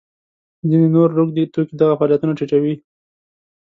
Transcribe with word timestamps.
ځینې 0.69 0.87
نور 0.95 1.09
روږدي 1.17 1.43
توکي 1.53 1.73
دغه 1.81 1.93
فعالیتونه 1.99 2.33
ټیټوي. 2.39 2.73